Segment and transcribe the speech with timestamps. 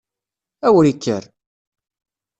[0.65, 1.23] A wer ikker!